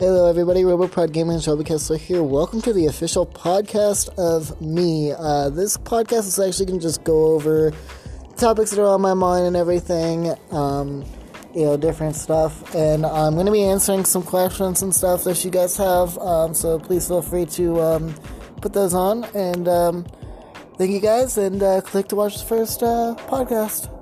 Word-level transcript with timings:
Hello, 0.00 0.30
everybody. 0.30 0.62
RoboProd 0.62 1.10
Gamer 1.10 1.32
and 1.32 1.42
Shelby 1.42 1.64
Kessler 1.64 1.96
here. 1.96 2.22
Welcome 2.22 2.62
to 2.62 2.72
the 2.72 2.86
official 2.86 3.26
podcast 3.26 4.08
of 4.16 4.60
me. 4.60 5.10
Uh, 5.10 5.50
this 5.50 5.76
podcast 5.76 6.28
is 6.28 6.38
actually 6.38 6.66
going 6.66 6.78
to 6.78 6.86
just 6.86 7.02
go 7.02 7.34
over 7.34 7.72
topics 8.36 8.70
that 8.70 8.80
are 8.80 8.86
on 8.86 9.00
my 9.00 9.14
mind 9.14 9.46
and 9.46 9.56
everything, 9.56 10.36
um, 10.52 11.04
you 11.52 11.64
know, 11.64 11.76
different 11.76 12.14
stuff. 12.14 12.76
And 12.76 13.04
I'm 13.04 13.34
going 13.34 13.46
to 13.46 13.50
be 13.50 13.64
answering 13.64 14.04
some 14.04 14.22
questions 14.22 14.82
and 14.82 14.94
stuff 14.94 15.24
that 15.24 15.44
you 15.44 15.50
guys 15.50 15.76
have. 15.78 16.16
Um, 16.18 16.54
so 16.54 16.78
please 16.78 17.08
feel 17.08 17.20
free 17.20 17.46
to 17.46 17.80
um, 17.80 18.14
put 18.60 18.72
those 18.72 18.94
on. 18.94 19.24
And 19.34 19.66
um, 19.66 20.06
thank 20.76 20.92
you 20.92 21.00
guys, 21.00 21.36
and 21.38 21.60
uh, 21.60 21.80
click 21.80 22.06
to 22.10 22.14
watch 22.14 22.38
the 22.38 22.44
first 22.44 22.84
uh, 22.84 23.16
podcast. 23.26 23.97